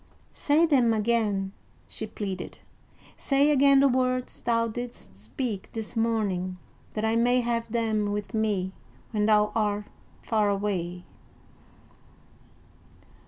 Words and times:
"Say 0.33 0.65
them 0.65 0.95
again," 0.95 1.51
she 1.87 2.07
pleaded, 2.07 2.57
"say 3.17 3.51
again 3.51 3.81
the 3.81 3.87
words 3.87 4.41
thou 4.41 4.67
didst 4.67 5.15
speak 5.15 5.71
this 5.73 5.95
morning, 5.95 6.57
that 6.93 7.05
I 7.05 7.15
may 7.15 7.41
have 7.41 7.71
them 7.71 8.11
with 8.11 8.33
me 8.33 8.71
when 9.11 9.27
thou 9.27 9.51
art 9.53 9.85
far 10.23 10.49
away." 10.49 11.03